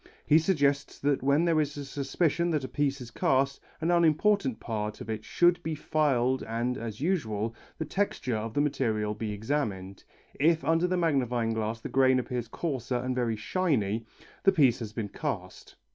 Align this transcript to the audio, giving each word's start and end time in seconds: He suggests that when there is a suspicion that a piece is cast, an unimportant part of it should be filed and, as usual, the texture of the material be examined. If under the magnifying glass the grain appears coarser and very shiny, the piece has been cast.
He 0.25 0.39
suggests 0.39 0.97
that 0.97 1.21
when 1.21 1.45
there 1.45 1.61
is 1.61 1.77
a 1.77 1.85
suspicion 1.85 2.49
that 2.49 2.63
a 2.63 2.67
piece 2.67 3.01
is 3.01 3.11
cast, 3.11 3.59
an 3.81 3.91
unimportant 3.91 4.59
part 4.59 4.99
of 4.99 5.11
it 5.11 5.23
should 5.23 5.61
be 5.61 5.75
filed 5.75 6.41
and, 6.41 6.75
as 6.75 7.01
usual, 7.01 7.53
the 7.77 7.85
texture 7.85 8.35
of 8.35 8.55
the 8.55 8.61
material 8.61 9.13
be 9.13 9.31
examined. 9.31 10.03
If 10.33 10.65
under 10.65 10.87
the 10.87 10.97
magnifying 10.97 11.53
glass 11.53 11.81
the 11.81 11.89
grain 11.89 12.17
appears 12.17 12.47
coarser 12.47 12.95
and 12.95 13.13
very 13.13 13.35
shiny, 13.35 14.07
the 14.41 14.51
piece 14.51 14.79
has 14.79 14.91
been 14.91 15.09
cast. 15.09 15.75